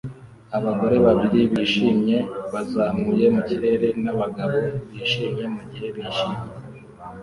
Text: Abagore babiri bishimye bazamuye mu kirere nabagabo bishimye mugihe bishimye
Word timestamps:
Abagore 0.57 0.95
babiri 1.05 1.41
bishimye 1.53 2.17
bazamuye 2.53 3.25
mu 3.35 3.41
kirere 3.47 3.87
nabagabo 4.03 4.59
bishimye 4.91 5.43
mugihe 5.53 5.87
bishimye 5.95 6.39